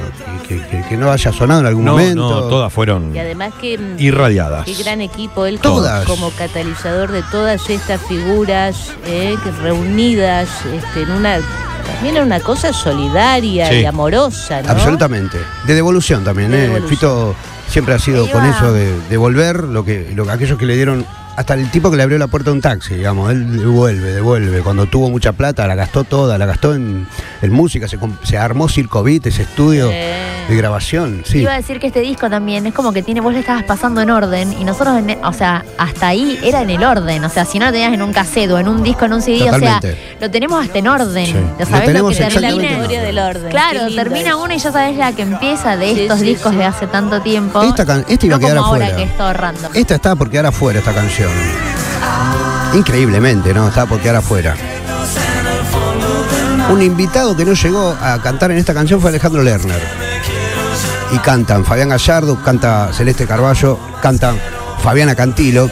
Que, 0.47 0.59
que- 0.59 0.83
que 0.89 0.97
no 0.97 1.11
haya 1.11 1.31
sonado 1.31 1.59
en 1.61 1.67
algún 1.67 1.85
No, 1.85 1.91
momento. 1.91 2.21
no, 2.41 2.47
todas 2.47 2.71
fueron 2.73 3.13
Y 3.15 3.19
además 3.19 3.53
que 3.61 3.77
mm, 3.77 3.99
irradiadas. 3.99 4.65
Qué 4.65 4.73
gran 4.73 5.01
equipo, 5.01 5.45
él 5.45 5.59
Todas. 5.59 6.05
como, 6.05 6.27
como 6.29 6.37
catalizador 6.37 7.11
de 7.11 7.21
todas 7.31 7.69
estas 7.69 8.01
figuras 8.07 8.91
eh, 9.05 9.35
reunidas 9.61 10.49
este, 10.73 11.01
en 11.03 11.11
una 11.11 11.39
también 11.85 12.17
en 12.17 12.23
una 12.23 12.39
cosa 12.39 12.73
solidaria 12.73 13.69
Sí. 13.69 13.75
y 13.81 13.85
amorosa, 13.85 14.61
¿no? 14.61 14.69
Absolutamente. 14.71 15.37
De 15.65 15.73
devolución 15.75 16.23
también, 16.23 16.51
De 16.51 16.57
¿eh? 16.57 16.61
devolución. 16.61 16.89
Fito 16.89 17.35
siempre 17.67 17.93
ha 17.93 17.99
sido 17.99 18.29
con 18.29 18.45
eso 18.45 18.73
de 18.73 18.99
devolver 19.09 19.63
lo 19.63 19.83
que, 19.83 20.11
lo, 20.15 20.29
aquellos 20.29 20.57
que 20.57 20.65
le 20.65 20.75
dieron. 20.75 21.05
Hasta 21.37 21.53
el 21.53 21.69
tipo 21.69 21.91
que 21.91 21.97
le 21.97 22.03
abrió 22.03 22.17
la 22.17 22.25
puerta 22.27 22.49
a 22.49 22.53
un 22.53 22.61
taxi, 22.61 22.95
digamos, 22.95 23.29
él 23.31 23.59
devuelve, 23.59 24.11
devuelve. 24.11 24.61
Cuando 24.61 24.87
tuvo 24.87 25.09
mucha 25.11 25.33
plata, 25.33 25.67
la 25.67 25.75
gastó 25.75 26.03
toda, 26.03 26.35
la 26.39 26.47
gastó 26.47 26.73
en, 26.73 27.07
en 27.43 27.51
música, 27.53 27.87
se, 28.23 28.37
armó 28.39 28.67
Circo 28.67 29.03
Beat, 29.03 29.27
ese 29.27 29.43
estudio 29.43 29.89
Eh. 29.91 30.15
de 30.49 30.55
grabación. 30.55 31.21
Sí. 31.25 31.39
Iba 31.39 31.53
a 31.53 31.57
decir 31.57 31.79
que 31.79 31.87
este 31.87 31.99
disco 31.99 32.27
también 32.27 32.65
es 32.65 32.73
como 32.73 32.91
que 32.91 33.03
tiene, 33.03 33.21
vos 33.21 33.33
le 33.33 33.39
estabas 33.41 33.63
pasando 33.65 34.01
en 34.01 34.09
orden 34.09 34.51
y 34.51 34.63
nosotros, 34.63 34.97
en- 34.97 35.23
o 35.23 35.31
sea, 35.31 35.63
hasta 35.77 36.07
ahí 36.07 36.39
era 36.43 36.63
en 36.63 36.71
el 36.71 36.83
orden. 36.83 37.23
O 37.23 37.29
sea, 37.29 37.45
si 37.45 37.59
no 37.59 37.65
lo 37.67 37.71
tenías 37.71 37.93
en 37.93 38.01
un 38.01 38.13
cassette 38.13 38.49
o 38.49 38.57
en 38.57 38.67
un 38.67 38.81
disco, 38.81 39.05
en 39.05 39.13
un 39.13 39.21
CD, 39.21 39.47
o 39.51 39.59
sea, 39.59 39.79
lo 40.19 40.31
tenemos 40.31 40.65
hasta 40.65 40.79
en 40.79 40.87
orden. 40.87 41.25
Sí. 41.27 41.33
Ya 41.33 41.65
Lo 41.65 41.69
sabés 41.69 41.85
tenemos 41.85 42.09
que 42.17 42.23
Es 42.23 42.33
la 42.33 42.47
exactamente 42.49 42.95
en 42.95 43.01
del 43.05 43.19
orden. 43.19 43.49
Claro, 43.51 43.79
termina 43.93 44.29
eso. 44.29 44.41
una 44.43 44.55
y 44.55 44.57
ya 44.57 44.71
sabes 44.71 44.97
la 44.97 45.11
que 45.11 45.21
empieza 45.21 45.77
de 45.77 45.93
Sí, 45.93 46.01
estos 46.01 46.19
sí, 46.19 46.25
discos 46.25 46.51
sí. 46.53 46.57
de 46.57 46.65
hace 46.65 46.87
tanto 46.87 47.21
tiempo. 47.21 47.61
Esta, 47.61 47.83
esta 48.07 48.25
iba 48.25 48.37
no 48.39 48.43
a 48.43 48.49
quedar 48.49 48.57
afuera. 48.57 48.95
que 48.95 49.03
es 49.03 49.15
todo 49.17 49.33
random. 49.33 49.71
Esta 49.75 49.93
estaba 49.93 50.15
por 50.15 50.31
quedar 50.31 50.47
afuera, 50.47 50.79
esta 50.79 50.93
canción. 50.93 51.26
Increíblemente, 52.73 53.53
¿no? 53.53 53.67
Estaba 53.67 53.89
por 53.89 53.99
quedar 53.99 54.17
afuera. 54.17 54.55
Un 56.69 56.81
invitado 56.81 57.35
que 57.35 57.45
no 57.45 57.53
llegó 57.53 57.95
a 58.01 58.21
cantar 58.21 58.51
en 58.51 58.57
esta 58.57 58.73
canción 58.73 58.99
fue 58.99 59.09
Alejandro 59.09 59.41
Lerner. 59.41 59.81
Y 61.11 61.17
cantan 61.19 61.63
Fabián 61.63 61.89
Gallardo, 61.89 62.41
canta 62.43 62.91
Celeste 62.91 63.25
Carballo, 63.25 63.79
cantan 64.01 64.37
Fabiana 64.83 65.15
Cantilo. 65.15 65.69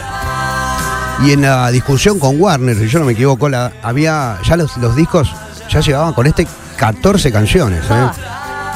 Y 1.24 1.32
en 1.32 1.42
la 1.42 1.70
discusión 1.70 2.18
con 2.18 2.40
Warner, 2.40 2.76
si 2.76 2.88
yo 2.88 2.98
no 2.98 3.04
me 3.04 3.12
equivoco, 3.12 3.48
la, 3.48 3.72
había 3.82 4.38
ya 4.42 4.56
los, 4.56 4.76
los 4.78 4.96
discos 4.96 5.34
ya 5.68 5.80
llegaban 5.80 6.12
con 6.14 6.26
este 6.26 6.46
14 6.76 7.32
canciones. 7.32 7.84
¿eh? 7.84 7.88
Ah. 7.90 8.12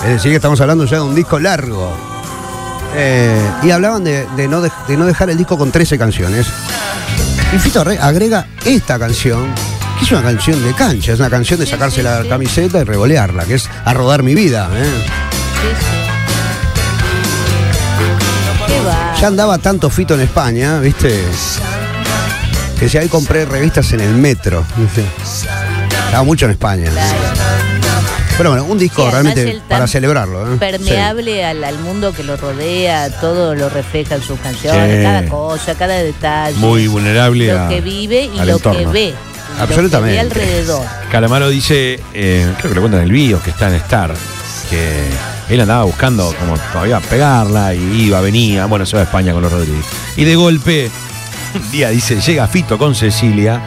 Es 0.02 0.08
decir, 0.08 0.30
que 0.30 0.36
estamos 0.36 0.60
hablando 0.60 0.84
ya 0.84 0.96
de 0.96 1.02
un 1.02 1.14
disco 1.14 1.38
largo. 1.38 2.19
Eh, 2.96 3.50
y 3.62 3.70
hablaban 3.70 4.02
de, 4.04 4.26
de 4.36 4.48
no 4.48 4.62
dej- 4.64 4.86
de 4.88 4.96
no 4.96 5.06
dejar 5.06 5.30
el 5.30 5.36
disco 5.38 5.56
con 5.56 5.70
13 5.70 5.96
canciones. 5.98 6.46
Y 7.54 7.58
Fito 7.58 7.82
Re- 7.84 7.98
agrega 7.98 8.46
esta 8.64 8.98
canción, 8.98 9.52
que 9.98 10.04
es 10.04 10.12
una 10.12 10.22
canción 10.22 10.62
de 10.64 10.72
cancha, 10.74 11.12
es 11.12 11.18
una 11.20 11.30
canción 11.30 11.58
de 11.60 11.66
sacarse 11.66 12.02
la 12.02 12.24
camiseta 12.28 12.80
y 12.80 12.84
revolearla, 12.84 13.44
que 13.44 13.54
es 13.54 13.68
a 13.84 13.92
rodar 13.94 14.22
mi 14.22 14.34
vida. 14.34 14.68
¿eh? 14.74 14.90
Ya 19.20 19.26
andaba 19.26 19.58
tanto 19.58 19.90
Fito 19.90 20.14
en 20.14 20.20
España, 20.22 20.78
¿viste? 20.80 21.22
Que 22.78 22.88
si 22.88 22.96
ahí 22.98 23.08
compré 23.08 23.44
revistas 23.44 23.92
en 23.92 24.00
el 24.00 24.14
metro. 24.14 24.64
¿viste? 24.76 25.04
Estaba 26.06 26.24
mucho 26.24 26.46
en 26.46 26.52
España. 26.52 26.90
Pero 28.40 28.50
bueno, 28.52 28.64
un 28.64 28.78
disco 28.78 29.04
Sí, 29.04 29.10
realmente 29.10 29.60
para 29.68 29.86
celebrarlo. 29.86 30.54
¿eh? 30.54 30.56
Permeable 30.58 31.44
al, 31.44 31.62
al 31.62 31.78
mundo 31.80 32.12
que 32.14 32.24
lo 32.24 32.38
rodea, 32.38 33.10
todo 33.20 33.54
lo 33.54 33.68
refleja 33.68 34.14
en 34.14 34.22
sus 34.22 34.40
canciones, 34.40 34.96
Sí. 34.96 35.02
cada 35.02 35.28
cosa, 35.28 35.74
cada 35.74 35.96
detalle. 35.98 36.56
Muy 36.56 36.86
vulnerable 36.86 37.48
Lo 37.52 37.60
a- 37.64 37.68
que 37.68 37.82
vive 37.82 38.30
y 38.34 38.40
lo 38.46 38.58
que 38.58 38.86
ve. 38.86 39.14
Absolutamente. 39.58 40.22
Lo 40.24 40.30
que 40.30 40.38
ve 40.38 40.42
alrededor. 40.46 40.86
Calamaro 41.12 41.50
dice, 41.50 42.00
eh, 42.14 42.50
creo 42.58 42.70
que 42.70 42.74
lo 42.76 42.80
cuenta 42.80 42.96
en 42.96 43.04
el 43.04 43.12
video 43.12 43.42
que 43.42 43.50
está 43.50 43.68
en 43.68 43.74
Star, 43.74 44.14
que 44.70 45.04
él 45.50 45.60
andaba 45.60 45.84
buscando 45.84 46.34
como 46.40 46.56
todavía 46.72 46.98
pegarla 47.00 47.74
y 47.74 48.04
iba, 48.06 48.22
venía, 48.22 48.64
bueno, 48.64 48.86
se 48.86 48.96
va 48.96 49.02
a 49.02 49.04
España 49.04 49.34
con 49.34 49.42
los 49.42 49.52
Rodríguez. 49.52 49.84
Y 50.16 50.24
de 50.24 50.34
golpe, 50.36 50.90
un 51.54 51.70
día 51.72 51.90
dice, 51.90 52.18
llega 52.22 52.48
Fito 52.48 52.78
con 52.78 52.94
Cecilia 52.94 53.60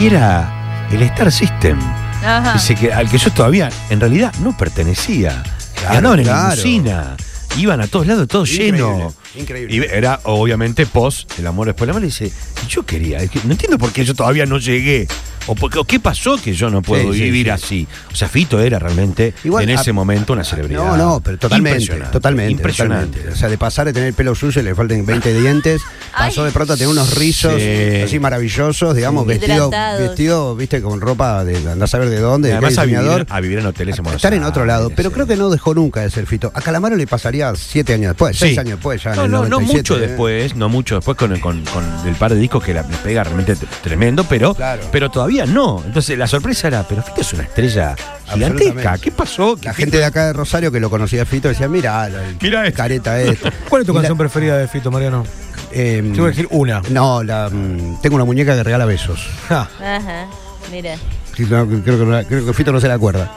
y 0.00 0.06
era 0.06 0.86
el 0.90 1.02
Star 1.02 1.30
System. 1.30 1.78
Ajá. 2.24 2.52
Dice 2.54 2.74
que 2.74 2.92
al 2.92 3.08
que 3.08 3.18
yo 3.18 3.30
todavía 3.32 3.70
en 3.90 4.00
realidad 4.00 4.32
no 4.42 4.56
pertenecía. 4.56 5.42
Claro, 5.74 5.96
Andaban 5.98 6.18
en 6.20 6.24
claro. 6.26 6.48
limusina. 6.56 7.16
Iban 7.56 7.80
a 7.80 7.86
todos 7.86 8.06
lados, 8.06 8.28
todo 8.28 8.44
Increíble, 8.44 8.78
lleno. 8.78 9.14
increíble. 9.34 9.74
Y 9.74 9.96
era 9.96 10.20
obviamente 10.24 10.86
post 10.86 11.32
el 11.38 11.46
amor 11.46 11.66
después 11.66 11.86
de 11.86 11.92
la 11.94 11.98
muerte. 11.98 12.06
Dice, 12.06 12.32
"Y 12.64 12.68
yo 12.68 12.84
quería, 12.84 13.18
es 13.18 13.30
que 13.30 13.40
no 13.44 13.52
entiendo 13.52 13.78
por 13.78 13.90
qué 13.92 14.04
yo 14.04 14.14
todavía 14.14 14.44
no 14.46 14.58
llegué. 14.58 15.08
O, 15.46 15.54
por 15.54 15.70
qué, 15.70 15.78
o 15.78 15.84
qué 15.84 15.98
pasó 16.00 16.36
que 16.36 16.52
yo 16.52 16.68
no 16.70 16.82
puedo 16.82 17.12
Sí, 17.12 17.20
vivir 17.22 17.46
sí. 17.46 17.50
así. 17.50 17.88
O 18.12 18.16
sea, 18.16 18.28
Fito 18.28 18.60
era 18.60 18.78
realmente 18.78 19.32
Igual, 19.44 19.64
en 19.64 19.70
ese 19.70 19.90
a- 19.90 19.92
momento 19.94 20.32
una 20.34 20.44
celebridad. 20.44 20.84
No, 20.84 20.96
no, 20.96 21.20
pero 21.20 21.38
totalmente, 21.38 21.78
Impresionante, 21.80 22.12
totalmente, 22.12 22.52
Impresionante. 22.52 23.06
totalmente. 23.06 23.32
O 23.34 23.36
sea, 23.36 23.48
de 23.48 23.58
pasar 23.58 23.86
de 23.86 23.92
tener 23.92 24.08
el 24.08 24.14
pelo 24.14 24.34
sucio 24.34 24.60
y 24.60 24.64
le 24.64 24.74
faltan 24.74 25.06
20 25.06 25.40
dientes, 25.40 25.80
pasó 26.16 26.44
de 26.44 26.50
pronto 26.50 26.72
a 26.74 26.76
tener 26.76 26.88
unos 26.90 27.14
rizos 27.14 27.54
Sí. 27.60 28.02
así 28.04 28.18
maravillosos, 28.18 28.94
digamos, 28.94 29.22
Sí. 29.24 29.28
vestido, 29.28 29.70
vestido, 29.98 30.56
viste, 30.56 30.82
con 30.82 31.00
ropa 31.00 31.44
de 31.44 31.56
andás 31.70 31.94
a 31.94 31.98
ver 31.98 32.10
de 32.10 32.18
dónde, 32.20 32.48
Y 32.48 32.52
de 32.52 32.56
a 32.56 32.60
vivir, 32.60 32.76
diseñador. 32.78 33.26
a 33.28 33.40
vivir 33.40 33.58
en 33.58 33.66
hoteles 33.66 33.96
en 33.98 34.04
Buenos 34.04 34.18
Estar 34.18 34.34
en 34.34 34.44
otro 34.44 34.64
lado, 34.66 34.90
pero 34.94 35.08
sí. 35.10 35.14
creo 35.14 35.26
que 35.26 35.36
no 35.36 35.50
dejó 35.50 35.74
nunca 35.74 36.00
de 36.02 36.10
ser 36.10 36.26
Fito. 36.26 36.50
A 36.54 36.60
Calamaro 36.60 36.96
le 36.96 37.06
pasaría 37.06 37.52
siete 37.56 37.94
años 37.94 38.10
después, 38.10 38.36
seis 38.38 38.54
Sí. 38.54 38.58
años 38.60 38.72
después, 38.78 39.02
ya 39.02 39.10
en 39.10 39.16
No, 39.16 39.24
el 39.24 39.30
no, 39.30 39.42
no 39.44 39.48
97, 39.60 39.78
mucho 39.78 39.96
¿eh? 39.96 40.00
después, 40.08 40.54
no 40.56 40.68
mucho 40.68 40.94
después 40.96 41.16
con, 41.16 41.32
el- 41.32 41.40
con, 41.40 41.64
con 41.64 41.84
el 42.06 42.14
par 42.16 42.34
de 42.34 42.40
discos 42.40 42.62
que 42.62 42.74
la, 42.74 42.82
le 42.82 42.96
pega 42.98 43.24
realmente 43.24 43.56
tremendo, 43.82 44.24
pero, 44.24 44.54
Claro. 44.54 44.82
pero 44.92 45.10
todavía 45.10 45.37
no. 45.46 45.82
Entonces 45.84 46.16
la 46.18 46.26
sorpresa 46.26 46.68
era, 46.68 46.82
pero 46.86 47.02
Fito 47.02 47.20
es 47.20 47.32
una 47.32 47.42
estrella 47.44 47.96
gigantesca. 48.32 48.98
¿Qué 48.98 49.10
pasó? 49.10 49.56
La 49.62 49.72
¿Qué- 49.72 49.82
gente 49.82 49.98
de 49.98 50.04
acá 50.04 50.26
de 50.26 50.32
Rosario 50.32 50.70
que 50.72 50.80
lo 50.80 50.90
conocía 50.90 51.22
a 51.22 51.24
Fito 51.24 51.48
decía, 51.48 51.68
mira, 51.68 52.08
Mira 52.40 52.66
esto". 52.66 52.76
careta 52.76 53.20
esto. 53.20 53.48
¿Cuál 53.68 53.82
es 53.82 53.86
tu 53.86 53.92
Y 53.92 53.94
la- 53.96 54.00
canción 54.02 54.18
preferida 54.18 54.56
de 54.58 54.68
Fito, 54.68 54.90
Mariano? 54.90 55.24
eh, 55.72 56.02
voy 56.16 56.24
a 56.24 56.28
decir 56.28 56.46
una. 56.50 56.80
No, 56.90 57.22
la, 57.22 57.48
mm, 57.50 58.00
tengo 58.00 58.16
una 58.16 58.24
muñeca 58.24 58.54
que 58.56 58.62
regala 58.62 58.84
besos. 58.86 59.28
Ajá, 59.48 60.26
mira. 60.72 60.96
Sí, 61.36 61.46
no, 61.48 61.66
creo, 61.66 61.98
que, 61.98 62.04
no- 62.04 62.24
creo 62.24 62.46
que 62.46 62.52
Fito 62.52 62.72
no 62.72 62.80
se 62.80 62.88
la 62.88 62.94
acuerda. 62.94 63.30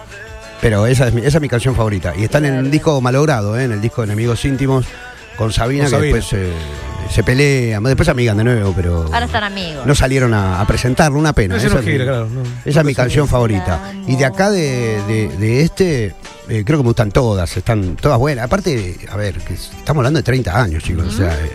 Pero 0.62 0.86
esa 0.86 1.08
es 1.08 1.14
mi, 1.14 1.22
esa 1.26 1.38
es 1.40 1.42
mi 1.42 1.50
canción 1.50 1.76
favorita. 1.76 2.14
Y 2.16 2.24
está 2.24 2.38
en 2.38 2.46
el 2.46 2.70
disco 2.72 3.02
malogrado, 3.02 3.60
¿eh? 3.60 3.64
en 3.64 3.72
el 3.72 3.82
disco 3.82 4.02
de 4.02 4.06
Enemigos 4.06 4.46
Íntimos, 4.46 4.86
con 5.38 5.52
Sabina, 5.52 5.86
Con 5.86 5.92
que 5.92 5.98
Sabina. 5.98 6.16
después 6.18 6.34
eh, 6.42 6.52
se 7.12 7.24
pelean. 7.24 7.84
Después 7.84 8.08
amigan 8.10 8.38
de 8.38 8.44
nuevo, 8.44 8.74
pero. 8.76 9.04
Ahora 9.12 9.26
están 9.26 9.44
amigos. 9.44 9.86
No 9.86 9.94
salieron 9.96 10.34
a, 10.34 10.60
a 10.62 10.66
presentarlo, 10.68 11.18
una 11.20 11.34
pena. 11.34 11.58
Esa, 11.58 11.70
no 11.70 11.80
es 11.80 11.86
mi- 11.86 11.92
gira, 11.92 12.06
claro, 12.06 12.28
no. 12.30 12.42
esa 12.66 12.80
es 12.80 12.86
mi 12.86 12.96
canción 12.96 13.28
favorita. 13.28 13.94
Y 14.08 14.16
de 14.16 14.26
acá 14.26 14.50
de, 14.50 15.02
de- 15.08 15.28
de 15.38 15.62
este, 15.64 16.06
eh, 16.50 16.64
creo 16.66 16.78
que 16.80 16.84
me 16.84 16.90
gustan 16.90 17.12
todas, 17.12 17.56
están 17.58 17.96
todas 17.96 18.18
buenas. 18.18 18.46
Aparte, 18.46 18.98
a 19.10 19.16
ver, 19.18 19.36
que 19.40 19.54
estamos 19.54 19.98
hablando 20.02 20.20
de 20.20 20.24
30 20.24 20.62
años, 20.62 20.84
chicos. 20.84 21.06
O 21.08 21.12
sea, 21.12 21.34
eh, 21.34 21.52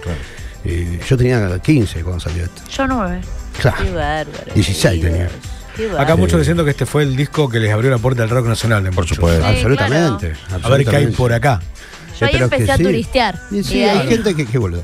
eh, 0.64 1.00
yo 1.08 1.16
tenía 1.16 1.58
15 1.58 2.02
cuando 2.02 2.20
salió 2.20 2.44
esto. 2.44 2.62
Yo 2.70 2.86
nueve. 2.86 3.20
Claro. 3.60 3.76
Qué 3.82 3.90
bárbaro. 3.90 4.54
16 4.54 5.00
queridos. 5.02 5.10
tenía. 5.12 5.28
Qué 5.76 5.90
Acá 5.98 6.16
muchos 6.16 6.38
diciendo 6.38 6.64
que 6.64 6.70
este 6.70 6.86
fue 6.86 7.02
el 7.02 7.14
disco 7.16 7.50
que 7.50 7.60
les 7.60 7.70
abrió 7.70 7.90
la 7.90 7.98
puerta 7.98 8.22
del 8.22 8.30
rock 8.30 8.46
nacional. 8.46 8.82
Por 8.94 9.06
supuesto. 9.06 9.42
Sí, 9.46 9.56
absolutamente, 9.56 10.32
A 10.62 10.68
ver 10.70 10.86
qué 10.86 10.96
hay 10.96 11.06
por 11.08 11.32
acá. 11.34 11.60
Yo 12.18 12.26
ahí 12.26 12.32
pero 12.32 12.44
empecé 12.44 12.72
a 12.72 12.76
sí. 12.76 12.82
turistear. 12.82 13.38
Y 13.50 13.62
sí, 13.62 13.76
Y 13.76 13.80
de 13.80 13.90
hay 13.90 13.98
ahí- 13.98 14.08
gente 14.08 14.34
que, 14.34 14.46
qué 14.46 14.58
boludo. 14.58 14.82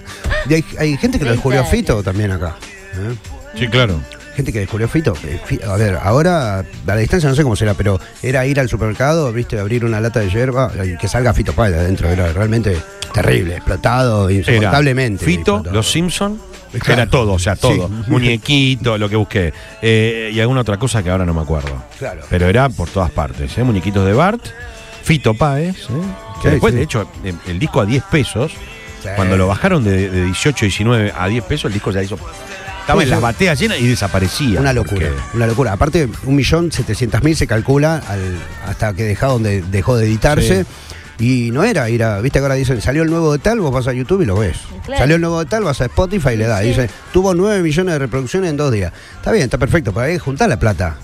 Y 0.48 0.54
hay, 0.54 0.64
hay 0.78 0.96
gente 0.96 1.18
que 1.18 1.24
lo 1.24 1.32
descubrió 1.32 1.60
a 1.60 1.64
Fito 1.64 2.02
también 2.02 2.30
acá. 2.32 2.56
¿eh? 2.94 3.14
Sí, 3.58 3.68
claro. 3.68 4.00
Gente 4.34 4.50
que 4.52 4.60
descubrió 4.60 4.88
Fito. 4.88 5.12
eh, 5.24 5.38
Fi- 5.44 5.60
A 5.66 5.76
ver, 5.76 5.98
ahora 6.02 6.60
a 6.60 6.64
la 6.86 6.96
distancia 6.96 7.28
no 7.28 7.34
sé 7.36 7.42
cómo 7.42 7.54
será, 7.54 7.74
pero 7.74 8.00
era 8.22 8.46
ir 8.46 8.58
al 8.60 8.68
supermercado, 8.68 9.30
viste, 9.32 9.58
abrir 9.58 9.84
una 9.84 10.00
lata 10.00 10.20
de 10.20 10.30
hierba 10.30 10.72
y 10.84 10.96
que 10.96 11.06
salga 11.08 11.34
Fito 11.34 11.52
Páez 11.52 11.74
de 11.74 11.80
adentro. 11.80 12.08
Era 12.08 12.32
realmente 12.32 12.76
terrible, 13.12 13.56
explotado, 13.56 14.28
Era 14.30 14.38
insoportablemente. 14.38 15.24
Fito, 15.24 15.40
explotado. 15.56 15.74
Los 15.74 15.90
Simpson, 15.90 16.40
Claro. 16.72 17.02
era 17.02 17.10
todo, 17.10 17.32
o 17.34 17.38
sea, 17.38 17.56
todo. 17.56 17.88
Sí. 17.88 17.94
Muñequito, 18.10 18.96
lo 18.96 19.10
que 19.10 19.16
busqué. 19.16 19.52
Eh, 19.82 20.30
y 20.32 20.40
alguna 20.40 20.62
otra 20.62 20.78
cosa 20.78 21.02
que 21.02 21.10
ahora 21.10 21.26
no 21.26 21.34
me 21.34 21.42
acuerdo. 21.42 21.84
Claro. 21.98 22.22
Pero 22.30 22.48
era 22.48 22.70
por 22.70 22.88
todas 22.88 23.10
partes, 23.10 23.58
¿eh? 23.58 23.62
Muñequitos 23.64 24.06
de 24.06 24.14
Bart, 24.14 24.42
Fito 25.02 25.34
Páez, 25.34 25.76
¿eh? 25.90 26.31
Que 26.42 26.50
después, 26.50 26.74
de 26.74 26.82
hecho, 26.82 27.08
em, 27.24 27.36
el 27.46 27.58
disco 27.58 27.80
a 27.80 27.86
10 27.86 28.02
pesos, 28.04 28.52
cuando 29.16 29.36
lo 29.36 29.46
bajaron 29.46 29.84
de, 29.84 30.10
de, 30.10 30.24
18, 30.26 30.66
19 30.66 31.12
a 31.16 31.28
10 31.28 31.44
pesos, 31.44 31.66
el 31.66 31.74
disco 31.74 31.90
ya 31.90 32.02
hizo. 32.02 32.18
Estaba 32.80 33.02
en 33.02 33.10
las 33.10 33.20
bateas 33.20 33.58
llenas 33.60 33.78
y 33.80 33.86
desaparecía. 33.86 34.60
Una 34.60 34.72
locura, 34.72 35.08
una 35.34 35.46
locura. 35.46 35.72
Aparte, 35.72 36.08
1.700.000 36.08 37.34
se 37.34 37.46
calcula 37.46 38.02
hasta 38.66 38.92
que 38.92 39.04
dejó 39.04 39.28
donde 39.28 39.62
dejó 39.62 39.96
de 39.96 40.06
editarse. 40.06 40.66
Y 41.18 41.52
no 41.52 41.62
era 41.62 41.88
ir 41.88 42.02
a, 42.02 42.20
viste 42.20 42.40
ahora 42.40 42.56
dicen, 42.56 42.80
salió 42.80 43.04
el 43.04 43.10
nuevo 43.10 43.32
de 43.32 43.38
tal, 43.38 43.60
vos 43.60 43.70
vas 43.72 43.86
a 43.86 43.92
YouTube 43.92 44.22
y 44.22 44.24
lo 44.24 44.36
ves. 44.36 44.56
Salió 44.86 45.14
el 45.14 45.20
nuevo 45.20 45.38
de 45.38 45.46
tal, 45.46 45.62
vas 45.62 45.80
a 45.80 45.84
Spotify 45.84 46.30
y 46.30 46.36
le 46.38 46.48
das. 46.48 46.62
Sí. 46.62 46.68
Dicen, 46.68 46.90
tuvo 47.12 47.32
9 47.34 47.62
millones 47.62 47.92
de 47.92 47.98
reproducciones 48.00 48.50
en 48.50 48.56
dos 48.56 48.72
días. 48.72 48.92
Está 49.16 49.30
bien, 49.30 49.44
está 49.44 49.58
perfecto, 49.58 49.92
para 49.92 50.10
ir 50.10 50.18
juntar 50.18 50.48
la 50.48 50.58
plata. 50.58 50.96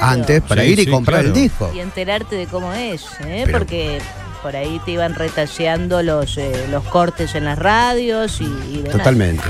Antes, 0.00 0.42
para 0.42 0.64
ir 0.64 0.78
y 0.78 0.86
comprar 0.86 1.24
el 1.24 1.32
disco. 1.32 1.72
Y 1.74 1.80
enterarte 1.80 2.36
de 2.36 2.46
cómo 2.46 2.72
es, 2.72 3.06
¿eh? 3.24 3.46
Porque 3.50 3.98
por 4.42 4.56
ahí 4.56 4.80
te 4.84 4.92
iban 4.92 5.14
retaseando 5.14 6.02
los, 6.02 6.36
eh, 6.38 6.66
los 6.70 6.84
cortes 6.84 7.34
en 7.34 7.44
las 7.44 7.58
radios 7.58 8.40
y. 8.40 8.82
Totalmente. 8.90 9.44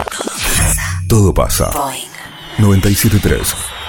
Todo 1.09 1.35
pasa. 1.35 1.71
973 2.59 3.80